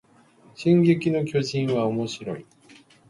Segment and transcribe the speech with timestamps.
[0.55, 2.43] 進撃の巨人はおもしろい